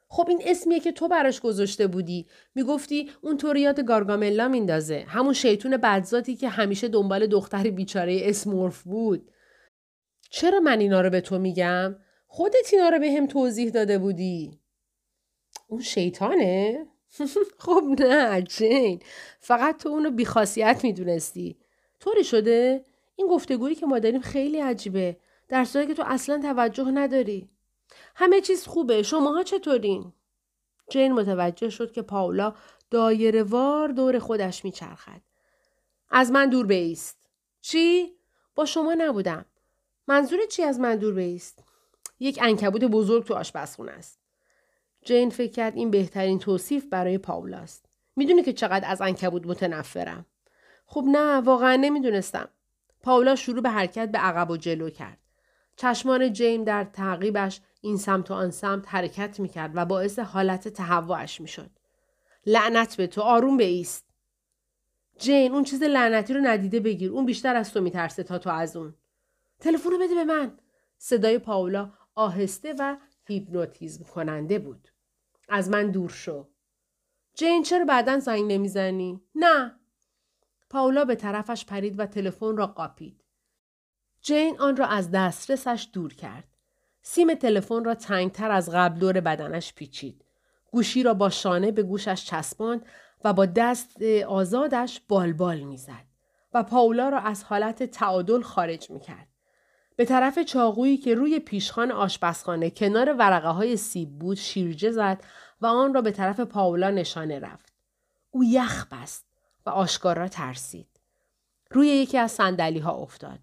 خب 0.08 0.26
این 0.30 0.42
اسمیه 0.46 0.80
که 0.80 0.92
تو 0.92 1.08
براش 1.08 1.42
گذاشته 1.42 1.88
بودی. 1.88 2.28
می‌گفتی 2.56 3.12
اون 3.22 3.38
طور 3.38 3.58
یاد 3.58 3.80
گارگاملا 3.80 4.48
میندازه. 4.48 5.06
همون 5.08 5.34
شیطون 5.34 5.78
بدذاتی 5.78 6.36
که 6.36 6.50
همیشه 6.50 6.88
دنبال 6.88 7.28
دختر 7.28 7.70
بیچاره 7.70 8.20
اسمورف 8.24 8.84
بود. 8.84 9.32
چرا 10.30 10.60
من 10.60 10.80
اینا 10.80 11.02
رو 11.02 11.10
به 11.10 11.22
تو 11.22 11.40
میگم؟ 11.40 11.96
خودت 12.28 12.74
اینا 12.74 12.90
رو 12.90 13.00
به 13.00 13.12
هم 13.12 13.28
توضیح 13.28 13.70
داده 13.70 13.98
بودی. 14.00 14.60
اون 15.68 15.82
شیطانه؟ 15.82 16.86
خب 17.66 17.84
نه 18.00 18.42
جین. 18.42 19.00
فقط 19.40 19.84
تو 19.84 19.90
اونو 19.90 20.12
بیخاصیت 20.12 20.80
می‌دونستی. 20.84 21.65
طوری 22.00 22.24
شده؟ 22.24 22.86
این 23.16 23.28
گفتگویی 23.28 23.76
که 23.76 23.86
ما 23.86 24.00
داریم 24.00 24.22
خیلی 24.22 24.60
عجیبه. 24.60 25.18
در 25.48 25.66
صورتی 25.66 25.88
که 25.88 25.94
تو 25.94 26.04
اصلا 26.06 26.42
توجه 26.42 26.92
نداری. 26.92 27.50
همه 28.16 28.42
چیز 28.42 28.68
خوبه. 28.68 29.04
شماها 29.04 29.44
چطورین؟ 29.44 30.14
جین 30.90 31.14
متوجه 31.14 31.70
شد 31.70 31.92
که 31.92 32.02
پاولا 32.02 32.54
دایره 32.92 33.44
وار 33.44 33.88
دور 33.88 34.20
خودش 34.20 34.66
میچرخد. 34.66 35.22
از 36.10 36.32
من 36.32 36.50
دور 36.50 36.66
بیست. 36.66 37.18
چی؟ 37.62 38.16
با 38.56 38.66
شما 38.66 38.96
نبودم. 38.98 39.46
منظور 40.08 40.46
چی 40.46 40.64
از 40.64 40.80
من 40.80 40.96
دور 40.96 41.14
بیست؟ 41.14 41.64
یک 42.20 42.40
انکبوت 42.42 42.84
بزرگ 42.84 43.26
تو 43.26 43.34
آشپزخونه 43.34 43.92
است. 43.92 44.20
جین 45.06 45.30
فکر 45.30 45.52
کرد 45.52 45.76
این 45.76 45.92
بهترین 45.92 46.40
توصیف 46.40 46.86
برای 46.86 47.18
پاولاست. 47.18 47.86
می‌دونی 48.16 48.44
که 48.44 48.54
چقدر 48.54 48.92
از 48.92 49.02
انکبوت 49.02 49.46
متنفرم. 49.46 50.26
خب 50.86 51.04
نه 51.08 51.42
واقعا 51.42 51.76
نمی‌دونستم. 51.76 52.50
پاولا 53.04 53.36
شروع 53.36 53.62
به 53.62 53.70
حرکت 53.70 54.12
به 54.12 54.18
عقب 54.18 54.52
و 54.52 54.58
جلو 54.58 54.90
کرد. 54.90 55.18
چشمان 55.76 56.34
جیم 56.34 56.64
در 56.64 56.84
تعقیبش 56.84 57.62
این 57.82 57.98
سمت 57.98 58.32
و 58.32 58.34
آن 58.34 58.52
سمت 58.52 58.86
حرکت 58.88 59.40
می‌کرد 59.40 59.72
و 59.76 59.86
باعث 59.86 60.20
حالت 60.20 60.68
تهوعش 60.68 61.42
می‌شد. 61.42 61.70
لعنت 62.46 62.96
به 62.96 63.08
تو 63.08 63.22
آروم 63.22 63.58
ایست. 63.58 64.06
جین 65.18 65.52
اون 65.52 65.64
چیز 65.64 65.84
لعنتی 65.84 66.34
رو 66.34 66.42
ندیده 66.42 66.80
بگیر. 66.80 67.12
اون 67.12 67.26
بیشتر 67.26 67.56
از 67.56 67.74
تو 67.74 67.82
میترسه 67.82 68.24
تا 68.24 68.38
تو 68.38 68.50
از 68.50 68.76
اون. 68.76 68.94
تلفن 69.60 69.90
رو 69.90 69.98
بده 69.98 70.16
به 70.16 70.24
من. 70.24 70.58
صدای 70.98 71.40
پاولا 71.40 71.94
آهسته 72.16 72.76
و 72.80 72.98
هیپنوتیزم 73.28 74.04
کننده 74.04 74.60
بود. 74.60 74.88
از 75.50 75.70
من 75.70 75.92
دور 75.92 76.10
شو. 76.10 76.48
جین 77.34 77.64
چرا 77.64 77.86
بعدا 77.86 78.20
زنگ 78.20 78.52
نمی‌زنی؟ 78.52 79.22
نه. 79.36 79.80
پاولا 80.76 81.06
به 81.06 81.16
طرفش 81.16 81.66
پرید 81.66 82.00
و 82.00 82.06
تلفن 82.06 82.58
را 82.58 82.68
قاپید. 82.68 83.24
جین 84.22 84.60
آن 84.60 84.78
را 84.78 84.86
از 84.86 85.12
دسترسش 85.12 85.88
دور 85.94 86.14
کرد. 86.14 86.44
سیم 87.02 87.34
تلفن 87.34 87.84
را 87.84 87.96
تنگتر 87.96 88.52
از 88.52 88.70
قبل 88.70 89.00
دور 89.00 89.22
بدنش 89.22 89.74
پیچید. 89.74 90.26
گوشی 90.72 91.04
را 91.04 91.14
با 91.14 91.30
شانه 91.30 91.72
به 91.72 91.84
گوشش 91.84 92.26
چسباند 92.26 92.86
و 93.24 93.34
با 93.34 93.46
دست 93.46 94.02
آزادش 94.28 95.02
بالبال 95.08 95.60
می‌زد 95.60 96.06
و 96.54 96.64
پاولا 96.64 97.10
را 97.10 97.20
از 97.20 97.44
حالت 97.44 97.84
تعادل 97.84 98.42
خارج 98.42 98.92
می‌کرد. 98.92 99.28
به 99.96 100.06
طرف 100.06 100.40
چاقویی 100.40 100.98
که 100.98 101.16
روی 101.16 101.40
پیشخان 101.40 101.92
آشپزخانه 101.92 102.70
کنار 102.70 103.14
ورقه 103.14 103.50
های 103.50 103.78
سیب 103.78 104.20
بود 104.20 104.38
شیرجه 104.38 104.92
زد 104.92 105.24
و 105.62 105.66
آن 105.66 105.94
را 105.94 106.02
به 106.02 106.12
طرف 106.12 106.40
پاولا 106.40 106.90
نشانه 106.90 107.40
رفت. 107.40 107.74
او 108.32 108.44
یخ 108.44 108.88
بست. 108.92 109.35
و 109.66 109.70
آشکارا 109.70 110.28
ترسید. 110.28 111.00
روی 111.72 111.88
یکی 111.88 112.18
از 112.18 112.32
سندلی 112.32 112.80
ها 112.80 112.92
افتاد. 112.92 113.40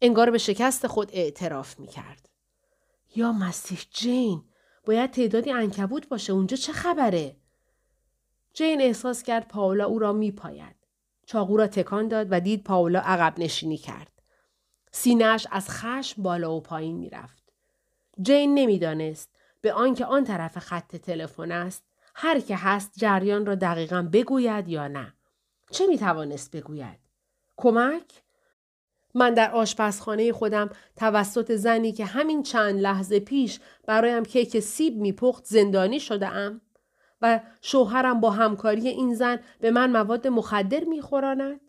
انگار 0.00 0.30
به 0.30 0.38
شکست 0.38 0.86
خود 0.86 1.10
اعتراف 1.12 1.80
می 1.80 1.86
کرد. 1.86 2.28
یا 3.16 3.32
مسیح 3.32 3.78
جین 3.90 4.44
باید 4.86 5.10
تعدادی 5.10 5.52
انکبوت 5.52 6.08
باشه 6.08 6.32
اونجا 6.32 6.56
چه 6.56 6.72
خبره؟ 6.72 7.36
جین 8.54 8.80
احساس 8.80 9.22
کرد 9.22 9.48
پاولا 9.48 9.84
او 9.84 9.98
را 9.98 10.12
می 10.12 10.32
پاید. 10.32 10.76
چاقو 11.26 11.56
را 11.56 11.66
تکان 11.66 12.08
داد 12.08 12.26
و 12.30 12.40
دید 12.40 12.64
پاولا 12.64 13.00
عقب 13.00 13.34
نشینی 13.38 13.76
کرد. 13.76 14.22
سینهش 14.92 15.46
از 15.50 15.70
خشم 15.70 16.22
بالا 16.22 16.54
و 16.54 16.60
پایین 16.60 16.96
می‌رفت. 16.96 17.52
جین 18.22 18.54
نمی‌دانست 18.54 19.30
به 19.60 19.72
آنکه 19.72 20.04
آن 20.04 20.24
طرف 20.24 20.58
خط 20.58 20.96
تلفن 20.96 21.52
است 21.52 21.84
هر 22.14 22.40
که 22.40 22.56
هست 22.56 22.92
جریان 22.98 23.46
را 23.46 23.54
دقیقا 23.54 24.02
بگوید 24.12 24.68
یا 24.68 24.88
نه. 24.88 25.13
چه 25.74 25.86
می 25.86 25.98
توانست 25.98 26.56
بگوید؟ 26.56 26.98
کمک؟ 27.56 28.22
من 29.14 29.34
در 29.34 29.50
آشپزخانه 29.50 30.32
خودم 30.32 30.70
توسط 30.96 31.52
زنی 31.52 31.92
که 31.92 32.04
همین 32.04 32.42
چند 32.42 32.80
لحظه 32.80 33.20
پیش 33.20 33.60
برایم 33.86 34.24
کیک 34.24 34.60
سیب 34.60 34.96
میپخت 34.96 35.44
زندانی 35.44 36.00
شده 36.00 36.28
ام 36.28 36.60
و 37.22 37.40
شوهرم 37.60 38.20
با 38.20 38.30
همکاری 38.30 38.88
این 38.88 39.14
زن 39.14 39.40
به 39.60 39.70
من 39.70 39.90
مواد 39.90 40.26
مخدر 40.26 40.84
میخوراند؟ 40.84 41.60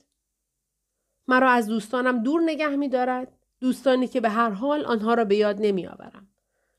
مرا 1.28 1.50
از 1.50 1.68
دوستانم 1.68 2.24
دور 2.24 2.42
نگه 2.42 2.76
می 2.76 2.90
دارد. 2.90 3.38
دوستانی 3.60 4.08
که 4.08 4.22
به 4.22 4.30
هر 4.30 4.50
حال 4.50 4.86
آنها 4.86 5.14
را 5.14 5.26
به 5.26 5.36
یاد 5.36 5.58
نمی 5.60 5.88
آورم. 5.88 6.28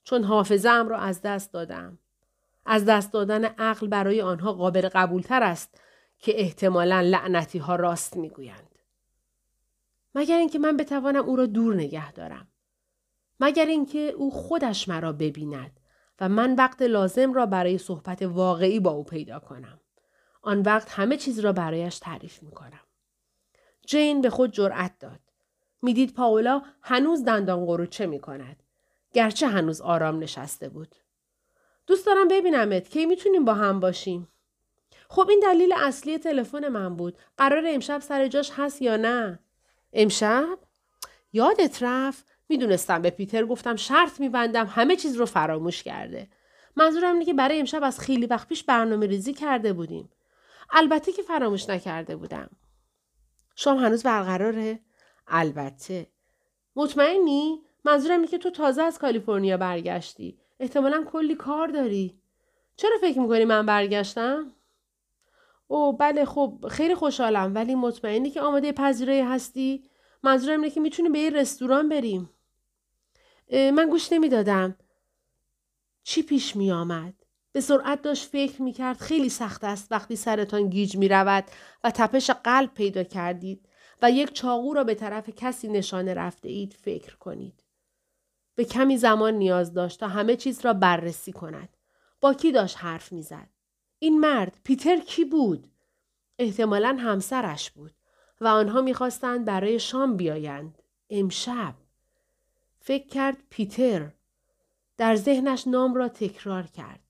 چون 0.04 0.24
حافظم 0.24 0.88
را 0.88 0.98
از 0.98 1.22
دست 1.22 1.52
دادم. 1.52 1.98
از 2.66 2.84
دست 2.84 3.12
دادن 3.12 3.44
عقل 3.44 3.86
برای 3.86 4.22
آنها 4.22 4.52
قابل 4.52 4.88
قبولتر 4.88 5.42
است 5.42 5.80
که 6.18 6.40
احتمالا 6.40 7.00
لعنتی 7.00 7.58
ها 7.58 7.76
راست 7.76 8.16
می 8.16 8.30
گویند. 8.30 8.78
مگر 10.14 10.36
اینکه 10.36 10.58
من 10.58 10.76
بتوانم 10.76 11.24
او 11.24 11.36
را 11.36 11.46
دور 11.46 11.74
نگه 11.74 12.12
دارم. 12.12 12.48
مگر 13.40 13.66
اینکه 13.66 13.98
او 13.98 14.30
خودش 14.30 14.88
مرا 14.88 15.12
ببیند 15.12 15.80
و 16.20 16.28
من 16.28 16.54
وقت 16.54 16.82
لازم 16.82 17.32
را 17.32 17.46
برای 17.46 17.78
صحبت 17.78 18.22
واقعی 18.22 18.80
با 18.80 18.90
او 18.90 19.04
پیدا 19.04 19.38
کنم. 19.38 19.80
آن 20.42 20.60
وقت 20.60 20.90
همه 20.90 21.16
چیز 21.16 21.38
را 21.38 21.52
برایش 21.52 21.98
تعریف 21.98 22.42
می 22.42 22.50
کنم. 22.50 22.80
جین 23.86 24.20
به 24.20 24.30
خود 24.30 24.52
جرأت 24.52 24.98
داد. 25.00 25.20
می‌دید 25.82 26.14
پاولا 26.14 26.62
هنوز 26.82 27.24
دندان 27.24 27.66
قروچه 27.66 28.06
می 28.06 28.20
کند. 28.20 28.62
گرچه 29.12 29.46
هنوز 29.46 29.80
آرام 29.80 30.18
نشسته 30.18 30.68
بود. 30.68 30.94
دوست 31.86 32.06
دارم 32.06 32.28
ببینمت 32.28 32.88
کی 32.88 33.06
می‌تونیم 33.06 33.44
با 33.44 33.54
هم 33.54 33.80
باشیم. 33.80 34.28
خب 35.08 35.30
این 35.30 35.40
دلیل 35.40 35.72
اصلی 35.76 36.18
تلفن 36.18 36.68
من 36.68 36.96
بود. 36.96 37.18
قرار 37.36 37.64
امشب 37.66 38.00
سر 38.00 38.28
جاش 38.28 38.52
هست 38.56 38.82
یا 38.82 38.96
نه؟ 38.96 39.38
امشب؟ 39.92 40.58
یادت 41.32 41.82
رفت؟ 41.82 42.26
می‌دونستم 42.48 43.02
به 43.02 43.10
پیتر 43.10 43.44
گفتم 43.44 43.76
شرط 43.76 44.20
میبندم 44.20 44.66
همه 44.66 44.96
چیز 44.96 45.16
رو 45.16 45.26
فراموش 45.26 45.82
کرده. 45.82 46.28
منظورم 46.76 47.12
اینه 47.12 47.24
که 47.24 47.34
برای 47.34 47.60
امشب 47.60 47.84
از 47.84 48.00
خیلی 48.00 48.26
وقت 48.26 48.48
پیش 48.48 48.64
برنامه 48.64 49.06
ریزی 49.06 49.34
کرده 49.34 49.72
بودیم. 49.72 50.10
البته 50.70 51.12
که 51.12 51.22
فراموش 51.22 51.68
نکرده 51.68 52.16
بودم. 52.16 52.50
شام 53.56 53.78
هنوز 53.78 54.02
برقراره؟ 54.02 54.80
البته. 55.26 56.06
مطمئنی؟ 56.76 57.60
منظورم 57.84 58.14
اینه 58.14 58.26
که 58.26 58.38
تو 58.38 58.50
تازه 58.50 58.82
از 58.82 58.98
کالیفرنیا 58.98 59.56
برگشتی. 59.56 60.38
احتمالا 60.60 61.04
کلی 61.04 61.34
کار 61.34 61.68
داری. 61.68 62.20
چرا 62.76 62.98
فکر 63.00 63.20
می‌کنی 63.20 63.44
من 63.44 63.66
برگشتم؟ 63.66 64.52
او 65.66 65.92
بله 65.96 66.24
خب 66.24 66.66
خیلی 66.70 66.94
خوشحالم 66.94 67.54
ولی 67.54 67.74
مطمئنی 67.74 68.30
که 68.30 68.40
آماده 68.40 68.72
پذیرایی 68.72 69.20
هستی؟ 69.20 69.90
منظورم 70.22 70.60
اینه 70.60 70.70
که 70.70 70.80
می‌تونی 70.80 71.08
به 71.08 71.18
یه 71.18 71.30
رستوران 71.30 71.88
بریم. 71.88 72.30
من 73.52 73.88
گوش 73.90 74.12
نمی‌دادم. 74.12 74.76
چی 76.02 76.22
پیش 76.22 76.56
می 76.56 76.72
آمد؟ 76.72 77.14
به 77.52 77.60
سرعت 77.60 78.02
داشت 78.02 78.28
فکر 78.28 78.62
می 78.62 78.72
کرد 78.72 78.96
خیلی 78.96 79.28
سخت 79.28 79.64
است 79.64 79.92
وقتی 79.92 80.16
سرتان 80.16 80.70
گیج 80.70 80.96
می 80.96 81.08
رود 81.08 81.44
و 81.84 81.90
تپش 81.90 82.30
قلب 82.30 82.74
پیدا 82.74 83.02
کردید 83.02 83.68
و 84.02 84.10
یک 84.10 84.32
چاقو 84.32 84.74
را 84.74 84.84
به 84.84 84.94
طرف 84.94 85.30
کسی 85.30 85.68
نشانه 85.68 86.14
رفته 86.14 86.48
اید 86.48 86.72
فکر 86.72 87.16
کنید. 87.16 87.64
به 88.54 88.64
کمی 88.64 88.96
زمان 88.96 89.34
نیاز 89.34 89.74
داشت 89.74 90.00
تا 90.00 90.08
همه 90.08 90.36
چیز 90.36 90.64
را 90.64 90.72
بررسی 90.72 91.32
کند. 91.32 91.76
با 92.20 92.34
کی 92.34 92.52
داشت 92.52 92.76
حرف 92.78 93.12
می‌زد؟ 93.12 93.48
این 93.98 94.20
مرد 94.20 94.60
پیتر 94.64 95.00
کی 95.00 95.24
بود؟ 95.24 95.70
احتمالا 96.38 96.96
همسرش 97.00 97.70
بود 97.70 97.94
و 98.40 98.46
آنها 98.46 98.80
می‌خواستند 98.80 99.44
برای 99.44 99.78
شام 99.78 100.16
بیایند. 100.16 100.82
امشب. 101.10 101.74
فکر 102.78 103.06
کرد 103.06 103.36
پیتر. 103.50 104.10
در 104.96 105.16
ذهنش 105.16 105.66
نام 105.66 105.94
را 105.94 106.08
تکرار 106.08 106.66
کرد. 106.66 107.00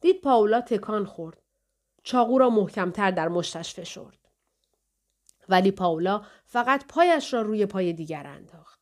دید 0.00 0.20
پاولا 0.20 0.60
تکان 0.60 1.04
خورد. 1.04 1.42
چاقو 2.02 2.38
را 2.38 2.50
محکمتر 2.50 3.10
در 3.10 3.28
مشتش 3.28 3.74
فشرد. 3.74 4.18
ولی 5.48 5.70
پاولا 5.70 6.22
فقط 6.44 6.84
پایش 6.88 7.34
را 7.34 7.42
روی 7.42 7.66
پای 7.66 7.92
دیگر 7.92 8.26
انداخت. 8.26 8.80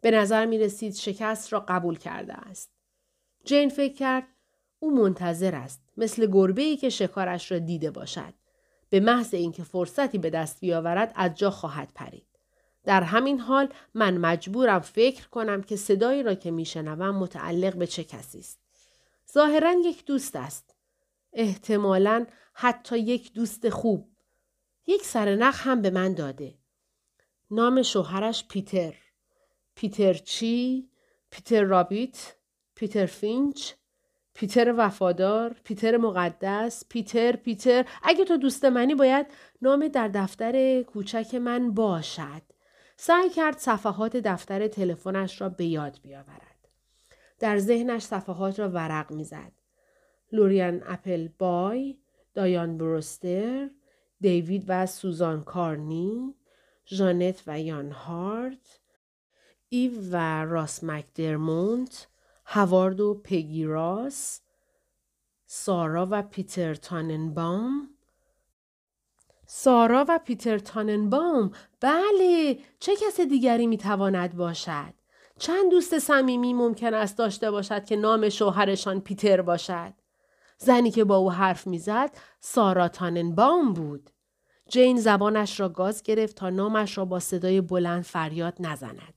به 0.00 0.10
نظر 0.10 0.46
می 0.46 0.58
رسید 0.58 0.94
شکست 0.94 1.52
را 1.52 1.60
قبول 1.60 1.98
کرده 1.98 2.34
است. 2.34 2.70
جین 3.44 3.68
فکر 3.68 3.94
کرد 3.94 4.28
او 4.78 5.02
منتظر 5.02 5.54
است 5.54 5.87
مثل 5.98 6.26
گربه 6.26 6.76
که 6.76 6.88
شکارش 6.90 7.52
را 7.52 7.58
دیده 7.58 7.90
باشد. 7.90 8.34
به 8.90 9.00
محض 9.00 9.34
اینکه 9.34 9.64
فرصتی 9.64 10.18
به 10.18 10.30
دست 10.30 10.60
بیاورد 10.60 11.12
از 11.14 11.34
جا 11.34 11.50
خواهد 11.50 11.88
پرید. 11.94 12.26
در 12.84 13.02
همین 13.02 13.40
حال 13.40 13.68
من 13.94 14.18
مجبورم 14.18 14.80
فکر 14.80 15.28
کنم 15.28 15.62
که 15.62 15.76
صدایی 15.76 16.22
را 16.22 16.34
که 16.34 16.50
میشنوم 16.50 17.16
متعلق 17.16 17.74
به 17.74 17.86
چه 17.86 18.04
کسی 18.04 18.38
است. 18.38 18.58
ظاهرا 19.32 19.72
یک 19.84 20.04
دوست 20.04 20.36
است. 20.36 20.74
احتمالا 21.32 22.26
حتی 22.54 22.98
یک 22.98 23.32
دوست 23.32 23.68
خوب. 23.68 24.08
یک 24.86 25.04
سرنخ 25.04 25.66
هم 25.66 25.82
به 25.82 25.90
من 25.90 26.14
داده. 26.14 26.54
نام 27.50 27.82
شوهرش 27.82 28.44
پیتر. 28.48 28.94
پیتر 29.74 30.14
چی؟ 30.14 30.88
پیتر 31.30 31.62
رابیت؟ 31.62 32.34
پیتر 32.74 33.06
فینچ؟ 33.06 33.72
پیتر 34.38 34.74
وفادار، 34.76 35.56
پیتر 35.64 35.96
مقدس، 35.96 36.84
پیتر، 36.88 37.36
پیتر، 37.36 37.84
اگه 38.02 38.24
تو 38.24 38.36
دوست 38.36 38.64
منی 38.64 38.94
باید 38.94 39.26
نام 39.62 39.88
در 39.88 40.08
دفتر 40.08 40.82
کوچک 40.82 41.34
من 41.34 41.74
باشد. 41.74 42.42
سعی 42.96 43.30
کرد 43.30 43.58
صفحات 43.58 44.16
دفتر 44.16 44.68
تلفنش 44.68 45.40
را 45.40 45.48
به 45.48 45.64
یاد 45.64 45.98
بیاورد. 46.02 46.68
در 47.38 47.58
ذهنش 47.58 48.02
صفحات 48.02 48.60
را 48.60 48.68
ورق 48.68 49.12
می‌زد. 49.12 49.52
لوریان 50.32 50.82
اپل 50.86 51.28
بای، 51.38 51.98
دایان 52.34 52.78
بروستر، 52.78 53.70
دیوید 54.20 54.64
و 54.68 54.86
سوزان 54.86 55.42
کارنی، 55.42 56.34
ژانت 56.86 57.42
و 57.46 57.60
یان 57.60 57.90
هارت، 57.90 58.80
ایو 59.68 59.92
و 60.10 60.44
راس 60.44 60.84
مکدرمونت، 60.84 62.08
هوارد 62.50 63.00
و 63.00 63.20
پگی 63.24 63.64
راس، 63.64 64.40
سارا 65.46 66.08
و 66.10 66.22
پیتر 66.22 66.74
تاننبام، 66.74 67.90
سارا 69.46 70.04
و 70.08 70.20
پیتر 70.24 70.58
تاننبام؟ 70.58 71.50
بله 71.80 72.58
چه 72.80 72.96
کس 72.96 73.20
دیگری 73.20 73.66
می‌تواند 73.66 74.36
باشد؟ 74.36 74.94
چند 75.38 75.70
دوست 75.70 75.98
صمیمی 75.98 76.54
ممکن 76.54 76.94
است 76.94 77.18
داشته 77.18 77.50
باشد 77.50 77.84
که 77.84 77.96
نام 77.96 78.28
شوهرشان 78.28 79.00
پیتر 79.00 79.42
باشد؟ 79.42 79.92
زنی 80.58 80.90
که 80.90 81.04
با 81.04 81.16
او 81.16 81.32
حرف 81.32 81.66
می‌زد 81.66 82.10
سارا 82.40 82.88
تاننبام 82.88 83.72
بود. 83.72 84.10
جین 84.68 85.00
زبانش 85.00 85.60
را 85.60 85.68
گاز 85.68 86.02
گرفت 86.02 86.36
تا 86.36 86.50
نامش 86.50 86.98
را 86.98 87.04
با 87.04 87.20
صدای 87.20 87.60
بلند 87.60 88.02
فریاد 88.02 88.54
نزند. 88.60 89.14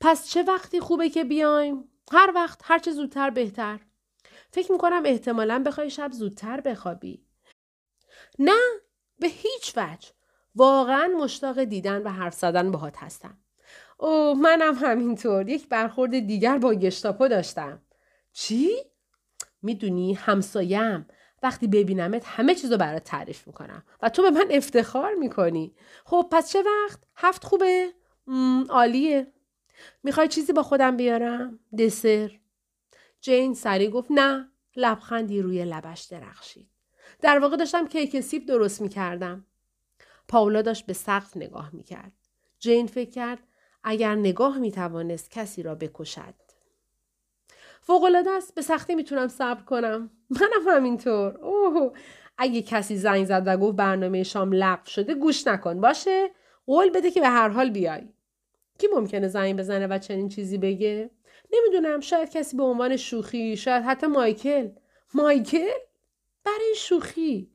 پس 0.00 0.28
چه 0.28 0.42
وقتی 0.42 0.80
خوبه 0.80 1.08
که 1.10 1.24
بیایم؟ 1.24 1.88
هر 2.12 2.32
وقت 2.34 2.60
هر 2.64 2.78
چه 2.78 2.92
زودتر 2.92 3.30
بهتر. 3.30 3.80
فکر 4.50 4.72
می‌کنم 4.72 5.02
احتمالا 5.04 5.62
بخوای 5.66 5.90
شب 5.90 6.12
زودتر 6.12 6.60
بخوابی. 6.60 7.24
نه 8.38 8.60
به 9.18 9.28
هیچ 9.28 9.72
وجه. 9.76 10.08
واقعا 10.54 11.06
مشتاق 11.06 11.64
دیدن 11.64 12.02
و 12.02 12.08
حرف 12.08 12.34
زدن 12.34 12.70
باهات 12.70 12.96
هستم. 12.96 13.38
اوه 13.98 14.38
منم 14.38 14.74
همینطور. 14.74 15.48
یک 15.48 15.68
برخورد 15.68 16.18
دیگر 16.18 16.58
با 16.58 16.74
گشتاپو 16.74 17.28
داشتم. 17.28 17.82
چی؟ 18.32 18.70
می‌دونی 19.62 20.14
همسایم. 20.14 21.06
وقتی 21.42 21.66
ببینمت 21.66 22.22
همه 22.26 22.54
چیزو 22.54 22.76
برات 22.76 23.04
تعریف 23.04 23.46
می‌کنم. 23.46 23.84
و 24.02 24.08
تو 24.08 24.22
به 24.22 24.30
من 24.30 24.46
افتخار 24.50 25.14
می‌کنی. 25.14 25.74
خب 26.04 26.28
پس 26.32 26.52
چه 26.52 26.62
وقت؟ 26.62 27.00
هفت 27.16 27.44
خوبه؟ 27.44 27.92
عالیه. 28.68 29.32
می‌خوای 30.02 30.28
چیزی 30.28 30.52
با 30.52 30.62
خودم 30.62 30.96
بیارم 30.96 31.58
دسر 31.78 32.40
جین 33.20 33.54
سری 33.54 33.88
گفت 33.88 34.10
نه 34.10 34.48
لبخندی 34.76 35.42
روی 35.42 35.64
لبش 35.64 36.02
درخشید 36.02 36.68
در 37.20 37.38
واقع 37.38 37.56
داشتم 37.56 37.88
کیک 37.88 38.20
سیب 38.20 38.46
درست 38.46 38.80
می 38.80 38.88
کردم. 38.88 39.46
پاولا 40.28 40.62
داشت 40.62 40.86
به 40.86 40.92
سقف 40.92 41.36
نگاه 41.36 41.70
می 41.72 41.82
کرد. 41.82 42.12
جین 42.58 42.86
فکر 42.86 43.10
کرد 43.10 43.38
اگر 43.84 44.14
نگاه 44.14 44.58
می 44.58 44.72
توانست 44.72 45.30
کسی 45.30 45.62
را 45.62 45.74
بکشد. 45.74 46.34
فوقلاده 47.80 48.30
است 48.30 48.54
به 48.54 48.62
سختی 48.62 48.94
می‌تونم 48.94 49.28
صبر 49.28 49.62
کنم. 49.62 50.10
منم 50.30 50.68
همینطور. 50.68 51.38
اوه 51.38 51.92
اگه 52.38 52.62
کسی 52.62 52.96
زنگ 52.96 53.24
زد 53.24 53.42
و 53.46 53.56
گفت 53.56 53.76
برنامه 53.76 54.22
شام 54.22 54.52
لغو 54.52 54.86
شده 54.86 55.14
گوش 55.14 55.46
نکن 55.46 55.80
باشه 55.80 56.30
قول 56.66 56.90
بده 56.90 57.10
که 57.10 57.20
به 57.20 57.28
هر 57.28 57.48
حال 57.48 57.70
بیای. 57.70 58.08
کی 58.78 58.86
ممکنه 58.86 59.28
زنگ 59.28 59.56
بزنه 59.56 59.86
و 59.86 59.98
چنین 59.98 60.28
چیزی 60.28 60.58
بگه؟ 60.58 61.10
نمی‌دونم 61.52 62.00
شاید 62.00 62.30
کسی 62.30 62.56
به 62.56 62.62
عنوان 62.62 62.96
شوخی 62.96 63.56
شاید 63.56 63.84
حتی 63.84 64.06
مایکل. 64.06 64.68
مایکل؟ 65.14 65.70
برای 66.44 66.74
شوخی. 66.76 67.50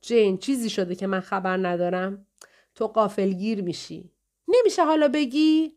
جین 0.00 0.38
چیزی 0.38 0.70
شده 0.70 0.94
که 0.94 1.06
من 1.06 1.20
خبر 1.20 1.56
ندارم. 1.56 2.26
تو 2.74 2.86
قافلگیر 2.86 3.62
میشی. 3.62 4.12
نمیشه 4.48 4.84
حالا 4.84 5.08
بگی؟ 5.08 5.76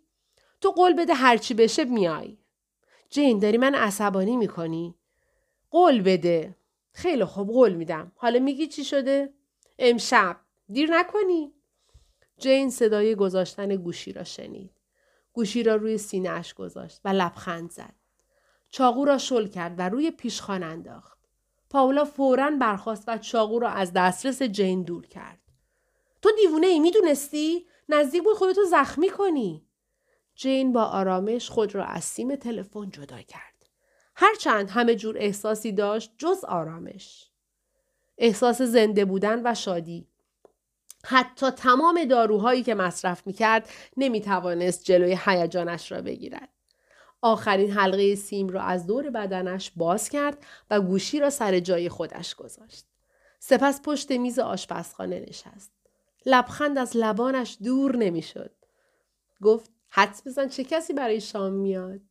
تو 0.62 0.72
قول 0.72 0.94
بده 0.94 1.14
هرچی 1.14 1.54
بشه 1.54 1.84
میای. 1.84 2.38
جین 3.10 3.40
داری 3.40 3.58
من 3.58 3.76
عصبانی 3.76 4.38
می‌کنی. 4.38 4.96
قول 5.72 6.02
بده. 6.02 6.56
خیلی 6.94 7.26
خوب 7.26 7.48
قول 7.48 7.74
میدم. 7.74 8.12
حالا 8.16 8.40
میگی 8.40 8.68
چی 8.68 8.84
شده؟ 8.84 9.34
امشب. 9.80 10.38
دیر 10.70 10.92
نکنی. 10.92 11.54
جین 12.42 12.70
صدای 12.70 13.16
گذاشتن 13.16 13.76
گوشی 13.76 14.14
را 14.14 14.24
شنید 14.24 14.72
گوشی 15.34 15.64
را 15.64 15.76
روی 15.76 15.98
سینهاش 15.98 16.54
گذاشت 16.54 17.02
و 17.06 17.10
لبخند 17.10 17.72
زد 17.72 17.94
چاقو 18.70 19.06
را 19.06 19.18
شل 19.18 19.48
کرد 19.48 19.80
و 19.80 19.90
روی 19.90 20.12
پیشخان 20.12 20.64
انداخت 20.64 21.20
پاولا 21.70 22.06
فورا 22.06 22.52
برخواست 22.62 23.04
و 23.08 23.18
چاقو 23.18 23.60
را 23.60 23.70
از 23.70 23.94
دسترس 23.94 24.42
جین 24.42 24.84
دور 24.84 25.08
کرد. 25.08 25.40
تو 26.22 26.30
دیوونه 26.42 26.68
ای 26.68 26.80
می‌دونستی؟ 26.80 27.66
نزدیک 27.90 28.24
بود 28.24 28.38
خودتو 28.38 28.64
زخمی 28.64 29.10
کنی. 29.10 29.66
جین 30.36 30.74
با 30.74 30.84
آرامش 30.84 31.50
خود 31.50 31.76
را 31.76 31.86
از 31.86 32.04
سیم 32.04 32.36
تلفن 32.36 32.90
جدا 32.90 33.22
کرد. 33.22 33.70
هرچند 34.16 34.70
همه 34.70 34.96
جور 34.96 35.18
احساسی 35.18 35.72
داشت 35.72 36.12
جز 36.18 36.44
آرامش. 36.44 37.30
احساس 38.18 38.62
زنده 38.62 39.06
بودن 39.06 39.42
و 39.46 39.56
شادی. 39.56 40.11
حتی 41.04 41.50
تمام 41.50 42.06
داروهایی 42.06 42.64
که 42.64 42.76
مصرف 42.76 43.28
می 43.28 43.34
کرد 43.34 43.70
نمی 43.98 44.22
توانست 44.22 44.84
جلوی 44.84 45.18
هیجانش 45.26 45.92
را 45.92 46.02
بگیرد. 46.02 46.50
آخرین 47.22 47.72
حلقه 47.72 48.16
سیم 48.16 48.50
را 48.50 48.62
از 48.62 48.88
دور 48.88 49.10
بدنش 49.10 49.72
باز 49.76 50.10
کرد 50.10 50.46
و 50.70 50.82
گوشی 50.82 51.20
را 51.20 51.30
سر 51.30 51.60
جای 51.60 51.90
خودش 51.90 52.36
گذاشت. 52.36 52.86
سپس 53.40 53.82
پشت 53.82 54.12
میز 54.12 54.40
آشپزخانه 54.40 55.20
نشست. 55.20 55.72
لبخند 56.26 56.78
از 56.78 56.98
لبانش 56.98 57.58
دور 57.64 57.96
نمی‌شد. 57.96 58.52
گفت 59.42 59.72
حدس 59.90 60.28
بزن 60.28 60.48
چه 60.48 60.64
کسی 60.64 60.94
برای 60.94 61.22
شام 61.22 61.54
میاد؟ 61.54 62.02